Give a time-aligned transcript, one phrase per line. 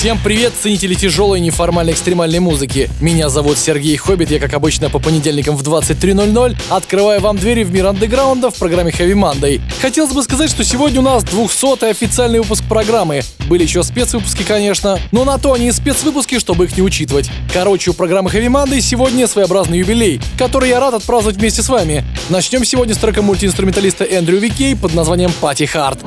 [0.00, 2.88] Всем привет, ценители тяжелой неформальной экстремальной музыки.
[3.02, 7.70] Меня зовут Сергей Хоббит, я, как обычно, по понедельникам в 23.00 открываю вам двери в
[7.70, 9.60] мир андеграунда в программе Heavy Monday.
[9.82, 13.20] Хотелось бы сказать, что сегодня у нас 200-й официальный выпуск программы.
[13.46, 17.30] Были еще спецвыпуски, конечно, но на то они и спецвыпуски, чтобы их не учитывать.
[17.52, 22.06] Короче, у программы Heavy Monday сегодня своеобразный юбилей, который я рад отпраздновать вместе с вами.
[22.30, 25.98] Начнем сегодня с трека мультиинструменталиста Эндрю Викей под названием «Пати Харт».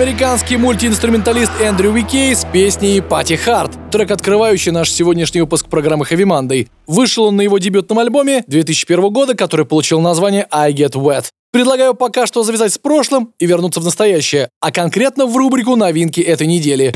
[0.00, 6.22] Американский мультиинструменталист Эндрю Уикей с песней «Пати Харт», трек, открывающий наш сегодняшний выпуск программы Heavy
[6.22, 6.68] Monday.
[6.86, 11.24] Вышел он на его дебютном альбоме 2001 года, который получил название «I Get Wet».
[11.50, 16.20] Предлагаю пока что завязать с прошлым и вернуться в настоящее, а конкретно в рубрику новинки
[16.20, 16.94] этой недели.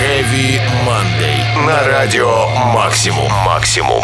[0.00, 1.66] Heavy Monday.
[1.66, 3.30] На радио «Максимум».
[3.44, 4.02] «Максимум».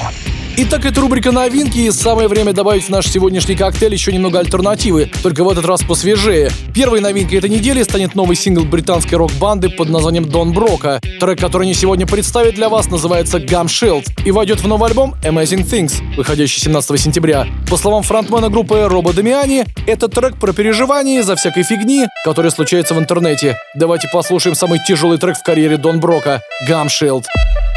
[0.62, 5.10] Итак, это рубрика новинки, и самое время добавить в наш сегодняшний коктейль еще немного альтернативы,
[5.22, 6.50] только в этот раз посвежее.
[6.74, 11.00] Первой новинкой этой недели станет новый сингл британской рок-банды под названием Дон Брока.
[11.18, 15.14] Трек, который они сегодня представят для вас, называется Gum Shield и войдет в новый альбом
[15.24, 17.46] Amazing Things, выходящий 17 сентября.
[17.70, 22.92] По словам фронтмена группы Роба Дамиани, это трек про переживания за всякой фигни, которая случается
[22.92, 23.56] в интернете.
[23.74, 27.22] Давайте послушаем самый тяжелый трек в карьере Дон Брока— Gum Shield.
[27.22, 27.69] put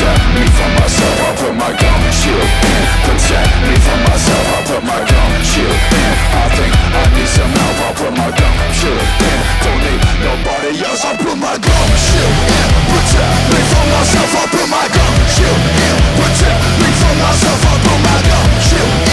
[0.00, 4.58] Protect me from myself I put my gum shield in Protect me from myself I
[4.64, 8.56] put my gum shield in I think I need some help I put my gum
[8.72, 13.86] shield in Don't need nobody else I put my gum shield in Protect me from
[13.92, 18.50] myself I put my gum shield in Protect me from myself I put my gum
[18.56, 19.09] shield in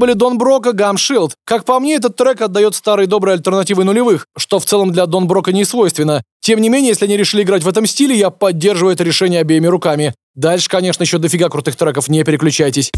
[0.00, 1.34] были Дон Брока, Гамшилд.
[1.44, 5.28] Как по мне, этот трек отдает старые добрые альтернативы нулевых, что в целом для Дон
[5.28, 6.24] Брока не свойственно.
[6.40, 9.68] Тем не менее, если они решили играть в этом стиле, я поддерживаю это решение обеими
[9.68, 10.14] руками.
[10.34, 12.90] Дальше, конечно, еще дофига крутых треков, не переключайтесь.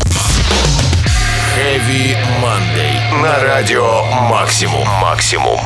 [1.55, 5.59] Heavy Monday на радио Максимум Максимум.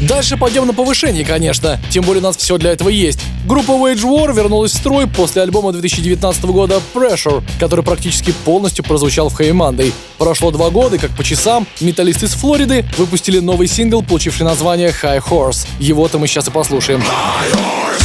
[0.00, 1.80] Дальше пойдем на повышение, конечно.
[1.90, 3.20] Тем более у нас все для этого есть.
[3.46, 9.28] Группа Wage War вернулась в строй после альбома 2019 года Pressure, который практически полностью прозвучал
[9.28, 9.92] в Hey Monday.
[10.18, 15.22] Прошло два года, как по часам, металлисты из Флориды выпустили новый сингл, получивший название High
[15.22, 15.66] Horse.
[15.78, 17.00] Его-то мы сейчас и послушаем.
[17.00, 18.03] High Horse!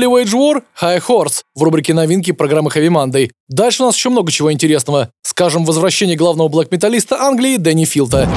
[0.00, 3.30] Были Wage War, High Horse в рубрике новинки программы Heavy Monday.
[3.48, 5.10] Дальше у нас еще много чего интересного.
[5.22, 8.28] Скажем, возвращение главного блэк-металлиста Англии Дэнни Филта.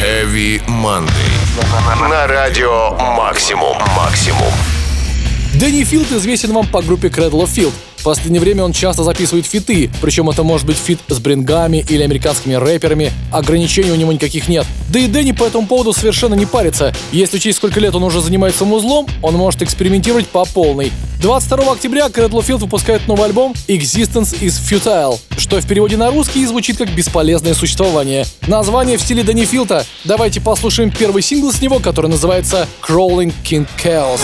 [0.00, 2.08] Heavy Monday.
[2.08, 3.76] На радио Максимум.
[3.96, 4.52] Максимум.
[5.58, 7.72] Дэнни Филт известен вам по группе Cradle of Filth.
[7.98, 12.02] В последнее время он часто записывает фиты, причем это может быть фит с брингами или
[12.02, 14.64] американскими рэперами, ограничений у него никаких нет.
[14.88, 16.94] Да и Дэнни по этому поводу совершенно не парится.
[17.10, 20.92] Если учесть, сколько лет он уже занимается музлом, он может экспериментировать по полной.
[21.20, 26.46] 22 октября of Field выпускает новый альбом Existence is Futile, что в переводе на русский
[26.46, 28.24] звучит как «бесполезное существование».
[28.46, 29.84] Название в стиле Дэнни Филта.
[30.04, 34.20] Давайте послушаем первый сингл с него, который называется Crawling King Chaos.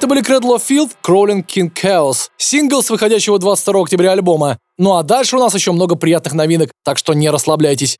[0.00, 4.56] Это были Cradle of Filth, Crawling King Chaos, сингл с выходящего 22 октября альбома.
[4.78, 7.98] Ну а дальше у нас еще много приятных новинок, так что не расслабляйтесь.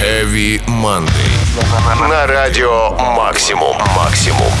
[0.00, 2.08] Heavy Monday.
[2.08, 3.76] На радио Максимум.
[3.96, 4.52] Максимум.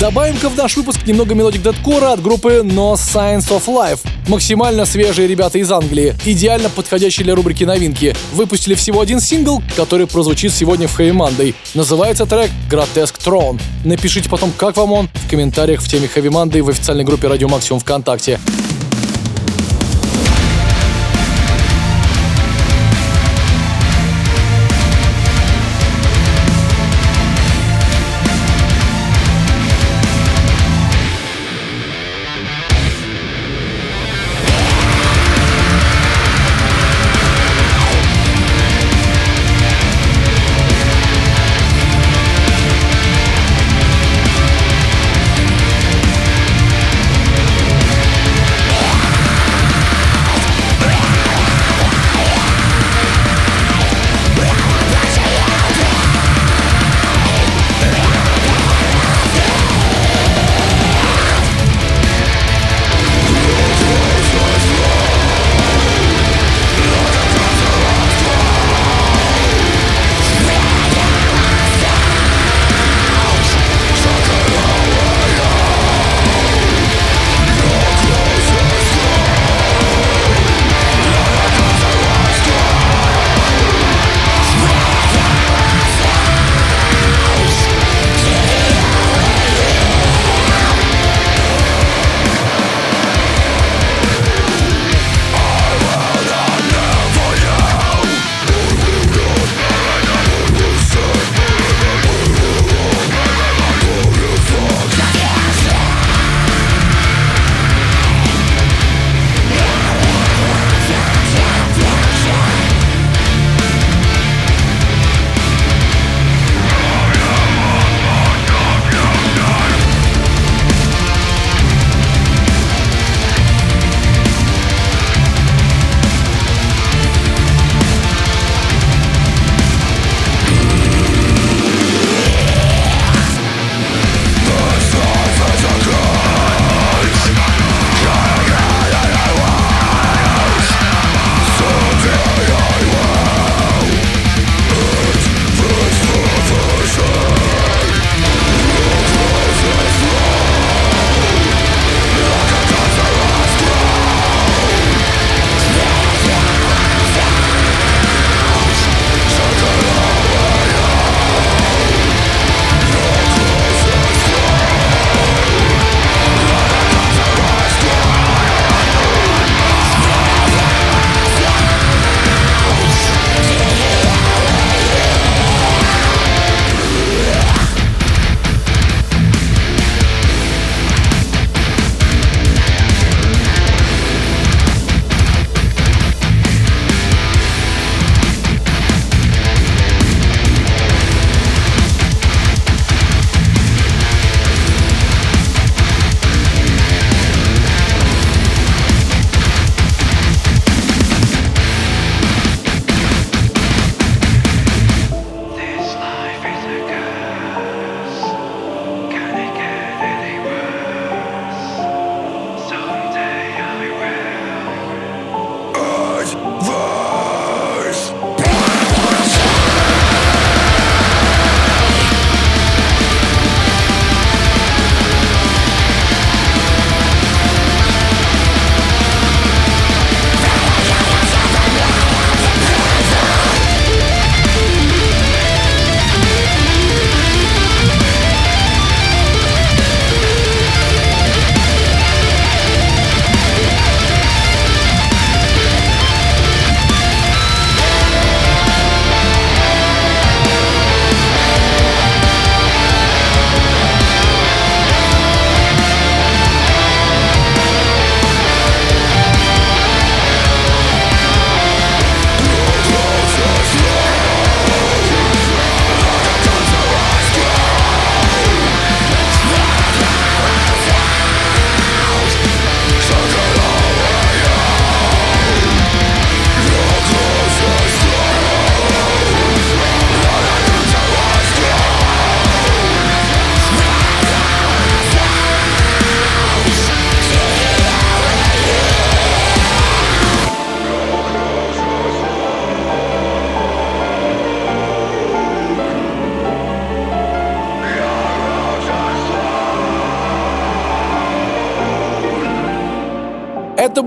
[0.00, 4.00] Добавим-ка в наш выпуск немного melodic дэткора от группы No Signs of Life.
[4.26, 8.14] Максимально свежие ребята из Англии, идеально подходящие для рубрики новинки.
[8.32, 11.54] Выпустили всего один сингл, который прозвучит сегодня в Heavy Monday.
[11.74, 13.60] Называется трек Grotesque Throne.
[13.84, 17.48] Напишите потом, как вам он, в комментариях в теме Heavy Monday в официальной группе Радио
[17.48, 18.40] Максимум ВКонтакте.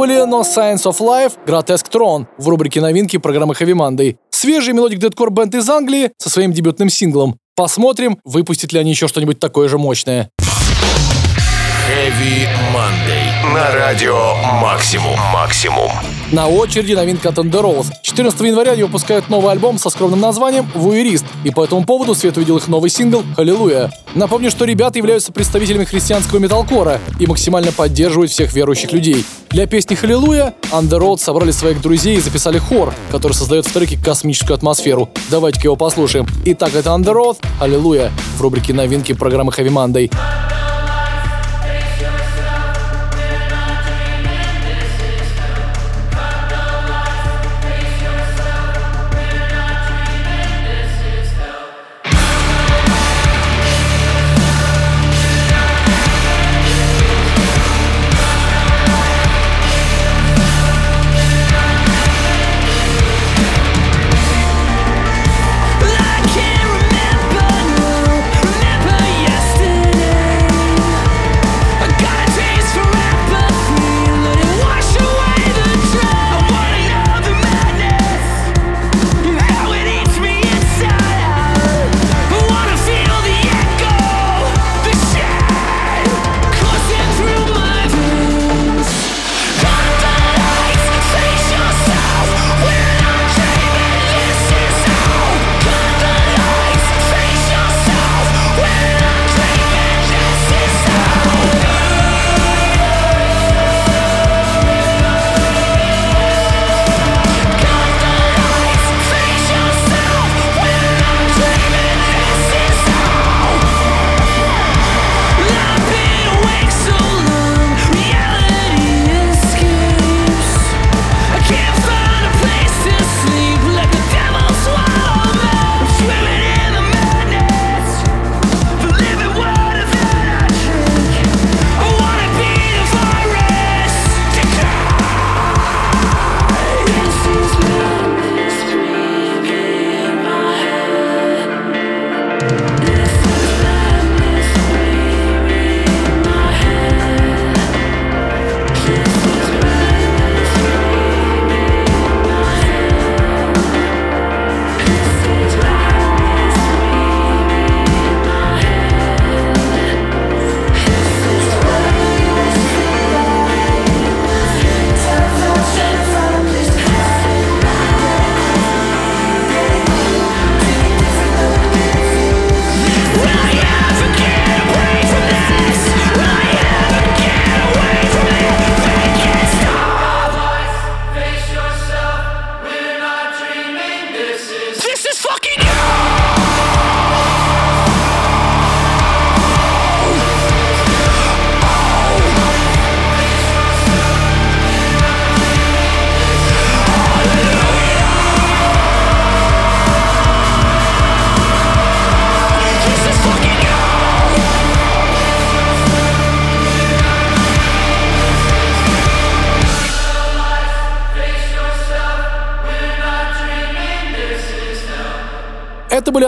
[0.05, 4.17] Были No Signs of Life, Grotesque Throne в рубрике новинки программы Heavy Monday.
[4.29, 7.37] Свежий melodic deathcore band из Англии со своим дебютным синглом.
[7.55, 10.29] Посмотрим, выпустят ли они еще что-нибудь такое же мощное.
[11.89, 13.53] Heavy Monday.
[13.53, 15.17] На радио Максимум.
[15.33, 15.89] Максимум.
[16.35, 17.93] На очереди новинка Underoath.
[18.01, 22.35] 14 января они выпускают новый альбом со скромным названием «Voyeurist», и по этому поводу свет
[22.35, 23.89] увидел их новый сингл «Халилуя».
[24.15, 29.23] Напомню, что ребята являются представителями христианского металкора и максимально поддерживают всех верующих людей.
[29.49, 34.55] Для песни «Халилуя» Road собрали своих друзей и записали хор, который создает в треке космическую
[34.55, 35.09] атмосферу.
[35.31, 36.27] Давайте-ка его послушаем.
[36.43, 40.11] Итак, это Road, «Аллилуйя» в рубрике новинки программы Heavy Monday.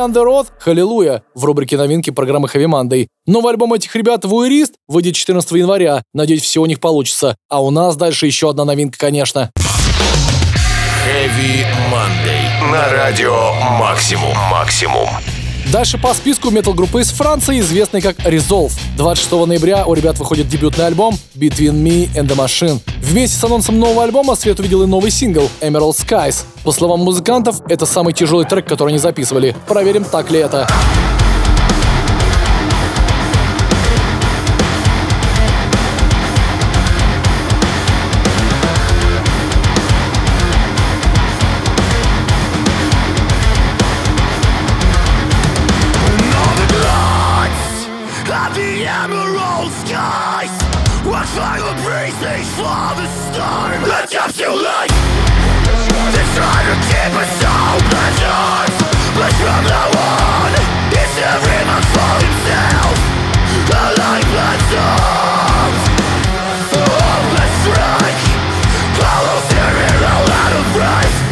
[0.08, 3.08] On The Road, Халилуя в рубрике новинки программы Heavy Monday.
[3.26, 6.02] Новый альбом этих ребят «Вуэрист» выйдет 14 января.
[6.14, 7.36] Надеюсь, все у них получится.
[7.50, 9.52] А у нас дальше еще одна новинка, конечно.
[11.06, 12.72] Heavy Monday.
[12.72, 14.34] На радио Максимум.
[14.50, 15.10] Максимум.
[15.72, 18.72] Дальше по списку метал-группы из Франции, известной как Resolve.
[18.96, 22.80] 26 ноября у ребят выходит дебютный альбом Between Me and the Machine.
[23.02, 26.46] Вместе с анонсом нового альбома Свет увидел и новый сингл Emerald Skies.
[26.64, 29.58] По словам музыкантов, это самый тяжелый трек, который они записывали.
[29.68, 30.68] Проверим, так ли это.
[49.98, 50.54] skies
[51.06, 53.82] Watch silent breeze from the storm.
[53.82, 54.94] The depths you light
[56.14, 58.72] They try to keep us all present.
[59.18, 60.52] But from now on
[61.02, 62.98] It's every man for himself.
[63.68, 65.74] A life that's up
[66.72, 66.82] So
[67.36, 68.22] let's strike.
[69.02, 71.27] Hollow theory, all out of breath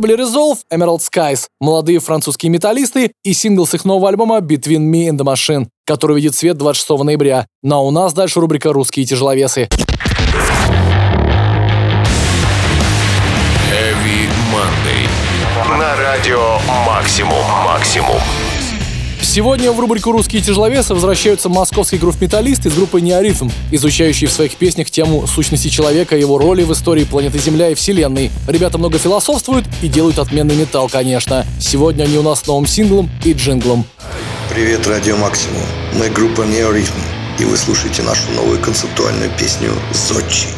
[0.00, 5.08] Были Resolve, Emerald Skies, молодые французские металлисты и сингл с их нового альбома Between Me
[5.08, 7.46] and the Machine, который выйдет в свет 26 ноября.
[7.62, 9.68] Ну а у нас дальше рубрика «Русские тяжеловесы».
[13.70, 15.78] Heavy Monday.
[15.78, 17.44] На радио Максимум.
[17.64, 18.18] Максимум.
[19.32, 24.90] Сегодня в рубрику «Русские тяжеловесы» возвращаются московский грув-металлист из группы «Неоритм», изучающий в своих песнях
[24.90, 28.30] тему сущности человека, его роли в истории планеты Земля и Вселенной.
[28.46, 31.46] Ребята много философствуют и делают отменный металл, конечно.
[31.58, 33.86] Сегодня они у нас с новым синглом и джинглом.
[34.50, 35.62] Привет, Радио Максимум.
[35.94, 37.00] Мы группа Неоритм,
[37.38, 40.50] и вы слушаете нашу новую концептуальную песню «Зодчий».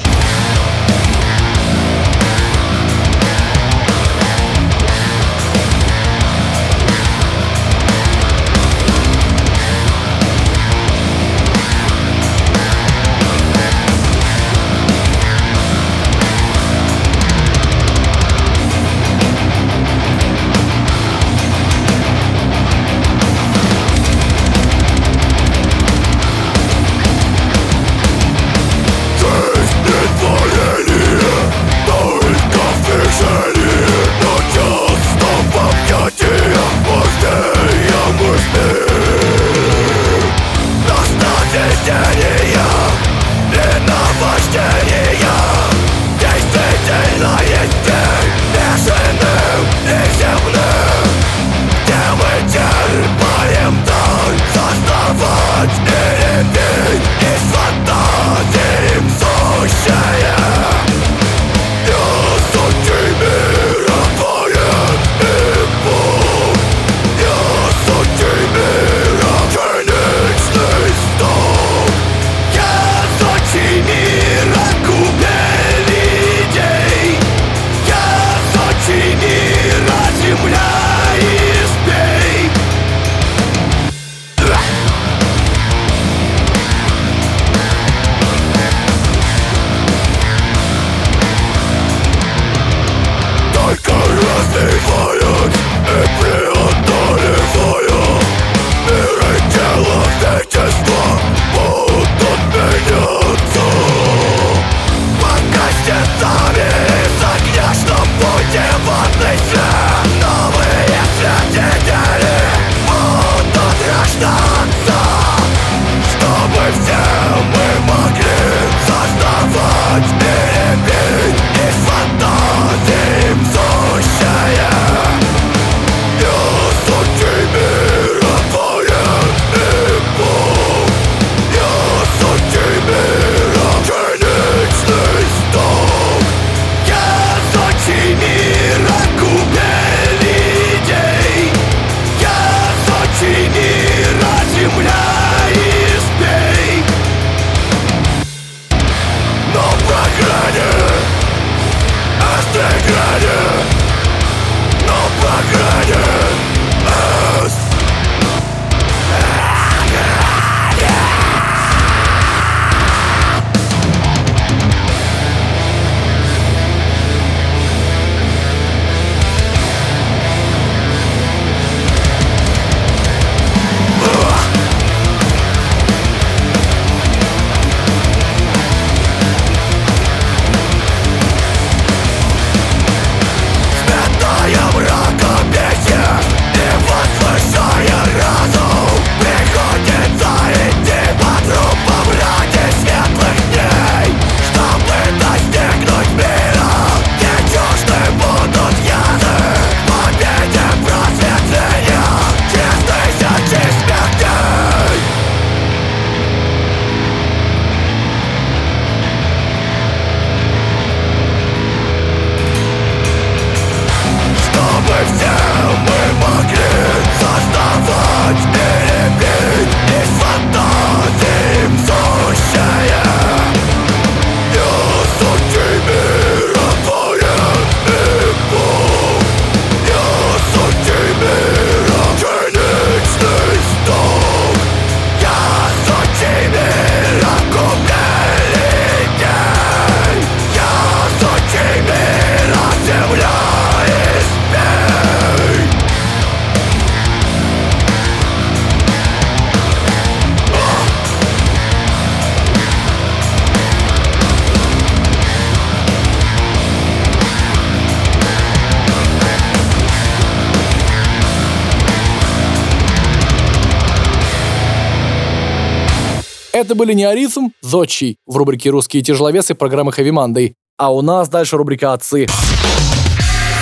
[266.74, 270.54] Это были не Арифм, Зодчий в рубрике «Русские тяжеловесы» программы Heavy Monday.
[270.76, 272.24] А у нас дальше рубрика «Отцы».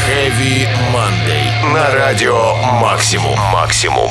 [0.09, 1.75] Heavy Monday.
[1.75, 3.39] На радио Максимум.
[3.53, 4.09] Максимум.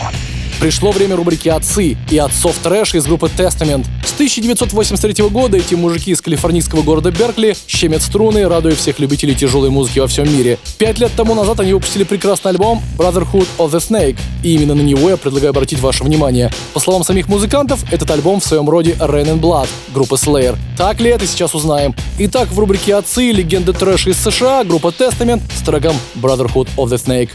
[0.62, 3.88] Пришло время рубрики «Отцы» и отцов трэша из группы Testament.
[4.06, 9.72] С 1983 года эти мужики из калифорнийского города Беркли щемят струны, радуя всех любителей тяжелой
[9.72, 10.60] музыки во всем мире.
[10.78, 14.82] Пять лет тому назад они выпустили прекрасный альбом Brotherhood of the Snake, и именно на
[14.82, 16.52] него я предлагаю обратить ваше внимание.
[16.76, 20.56] По словам самих музыкантов, этот альбом в своем роде Rain and Blood группы Slayer.
[20.78, 21.96] Так ли это, сейчас узнаем.
[22.20, 27.04] Итак, в рубрике «Отцы» легенды трэша из США группа Testament с треком Brotherhood of the
[27.04, 27.32] Snake.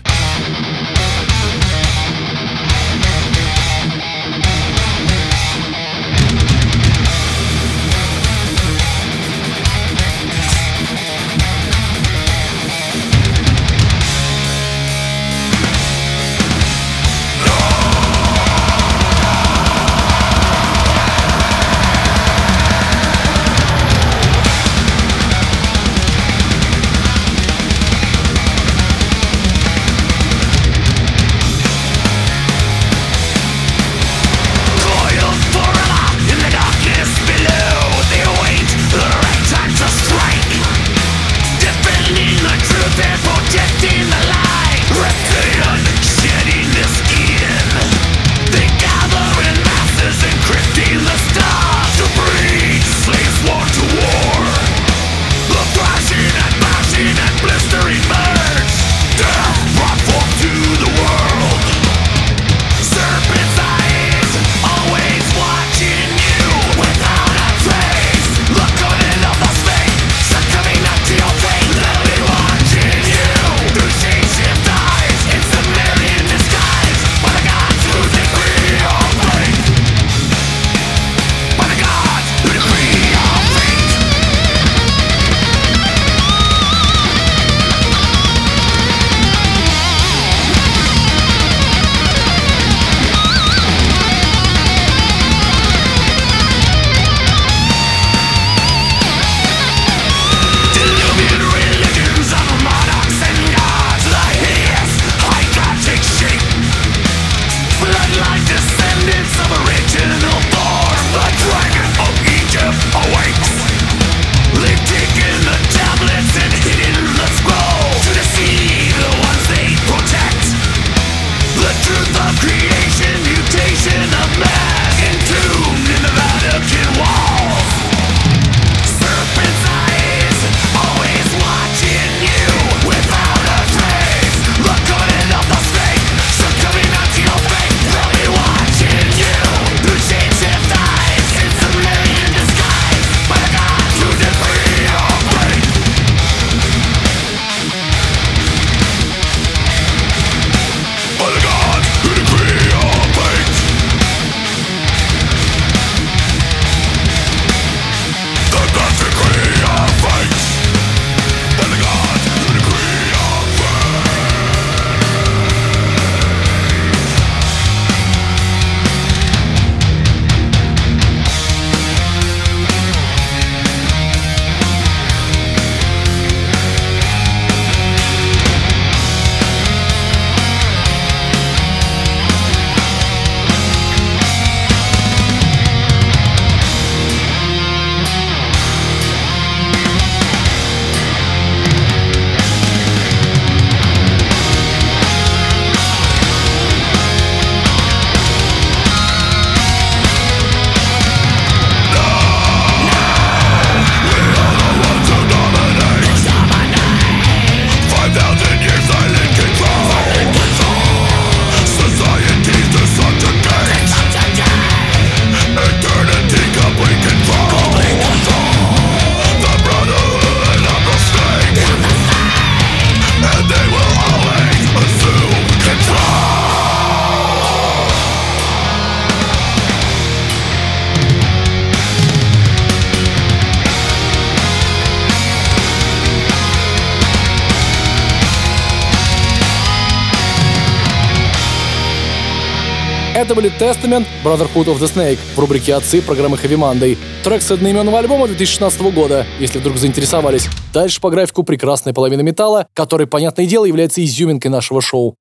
[243.16, 246.98] Это были Testament, Brotherhood of the Snake в рубрике «Отцы» программы Heavy Monday.
[247.24, 250.48] Трек с одноименного альбома 2016 года, если вдруг заинтересовались.
[250.74, 255.16] Дальше по графику прекрасная половина металла, который, понятное дело, является изюминкой нашего шоу.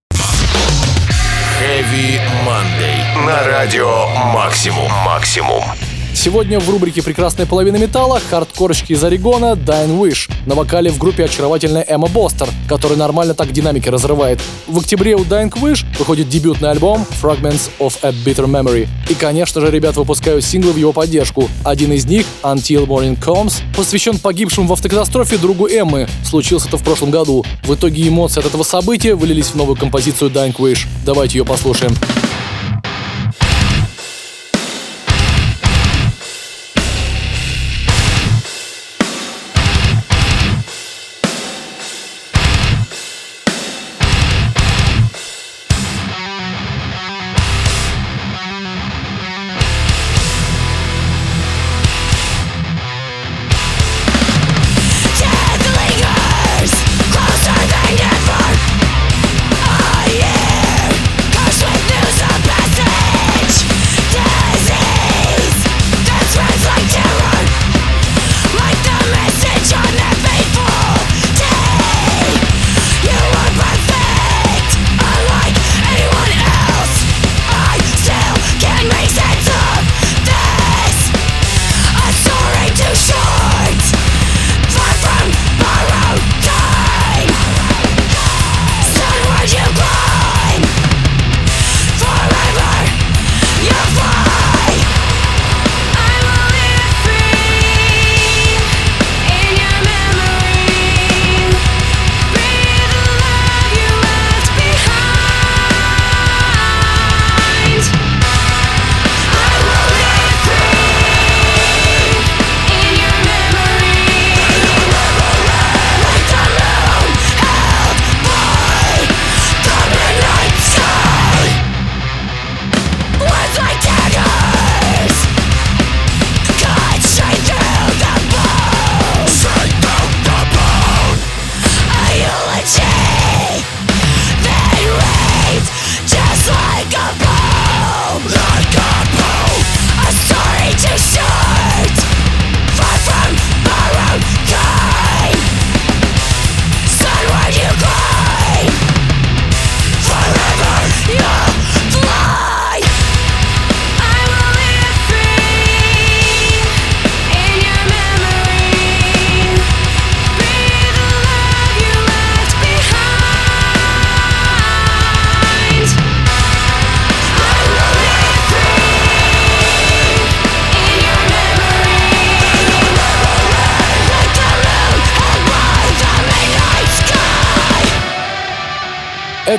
[1.61, 3.25] Heavy Monday.
[3.25, 4.91] На радио Максимум.
[5.05, 5.63] Максимум.
[6.15, 11.25] Сегодня в рубрике «Прекрасная половина металла» хардкорочки из Орегона Dying Wish на вокале в группе
[11.25, 14.39] очаровательная Эмма Бостер, который нормально так динамики разрывает.
[14.65, 18.87] В октябре у Dying Wish выходит дебютный альбом Fragments of a Bitter Memory.
[19.09, 21.49] И, конечно же, ребят выпускают синглы в его поддержку.
[21.63, 26.07] Один из них, Until Morning Comes, посвящен погибшему в автокатастрофе другу Эммы.
[26.23, 27.45] Случился это в прошлом году.
[27.63, 30.87] В итоге эмоции от этого события вылились в новую композицию Dying Wish.
[31.05, 31.91] Давайте ее послушаем.
[31.91, 32.34] Death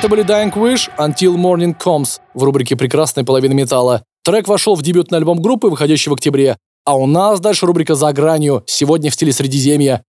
[0.06, 4.04] Это были Dying Wish, Until Morning Comes в рубрике «Прекрасная половина металла».
[4.24, 6.58] Трек вошел в дебютный альбом группы, выходящий в октябре.
[6.84, 10.04] А у нас дальше рубрика «За гранью», сегодня в стиле Средиземья.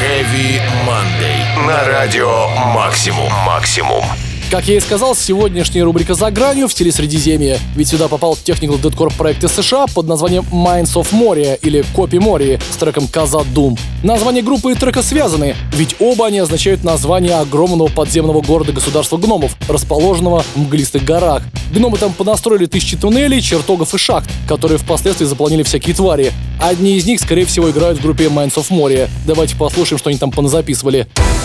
[0.00, 1.66] Heavy Monday.
[1.66, 3.28] На радио Максимум.
[3.44, 4.04] Максимум.
[4.50, 8.80] Как я и сказал, сегодняшняя рубрика «За гранью» в стиле Средиземья, ведь сюда попал Technical
[8.80, 13.44] Deadcore проект из США под названием Minds of Moria или Копи Мории с треком Каза
[13.54, 13.76] Дум.
[14.02, 20.42] Название группы и трека связаны, ведь оба они означают название огромного подземного города-государства гномов, расположенного
[20.54, 21.42] в мглистых горах.
[21.70, 26.32] Гномы там понастроили тысячи туннелей, чертогов и шахт, которые впоследствии заполнили всякие твари.
[26.58, 29.10] Одни из них, скорее всего, играют в группе Minds of Moria.
[29.26, 31.06] Давайте послушаем, что они там поназаписывали.
[31.06, 31.37] Never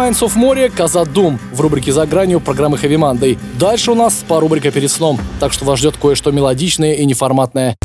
[0.00, 3.38] Minds of Moria, Каза Дум в рубрике «За гранью» программы Heavy Monday.
[3.58, 7.76] Дальше у нас спа-рубрика перед сном, так что вас ждет кое-что мелодичное и неформатное.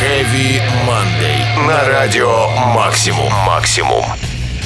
[0.00, 1.66] Heavy Monday.
[1.66, 3.32] На радио Максимум.
[3.44, 4.04] Максимум.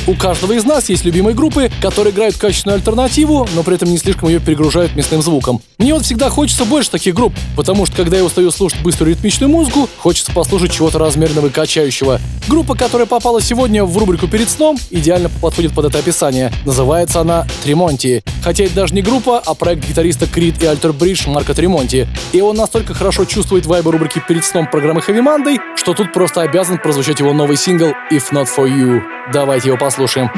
[0.07, 3.97] У каждого из нас есть любимые группы, которые играют качественную альтернативу, но при этом не
[3.97, 5.63] слишком ее перегружают мясным звуком.
[5.79, 9.49] Мне вот всегда хочется больше таких групп, потому что когда я устаю слушать быструю ритмичную
[9.49, 12.21] музыку, хочется послушать чего-то размерного и качающего.
[12.47, 16.53] Группа, которая попала сегодня в рубрику «Перед сном», идеально подходит под это описание.
[16.67, 18.23] Называется она «Тремонти».
[18.43, 22.07] Хотя это даже не группа, а проект гитариста Крид и Альтер Бридж Марка Тремонти.
[22.33, 26.43] И он настолько хорошо чувствует вайбы рубрики «Перед сном» программы Heavy Monday, что тут просто
[26.43, 29.01] обязан прозвучать его новый сингл «If Not For You».
[29.33, 30.29] Давайте его послушаем послушаем.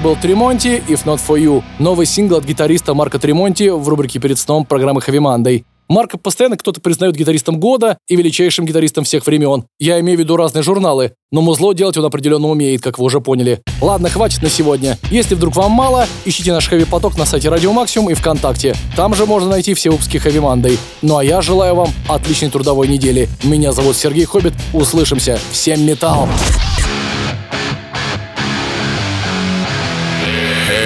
[0.00, 4.18] Это был Тремонти «If Not For You», новый сингл от гитариста Марка Тремонти в рубрике
[4.18, 5.64] «Перед сном» программы Heavy Monday.
[5.90, 9.64] Марка постоянно кто-то признает гитаристом года и величайшим гитаристом всех времен.
[9.78, 13.20] Я имею в виду разные журналы, но музло делать он определенно умеет, как вы уже
[13.20, 13.60] поняли.
[13.82, 14.96] Ладно, хватит на сегодня.
[15.10, 18.74] Если вдруг вам мало, ищите наш хэви поток на сайте Радио Максимум и ВКонтакте.
[18.96, 20.78] Там же можно найти все выпуски хэви мандой.
[21.02, 23.28] Ну а я желаю вам отличной трудовой недели.
[23.42, 24.54] Меня зовут Сергей Хоббит.
[24.72, 25.38] Услышимся.
[25.52, 26.26] Всем металл!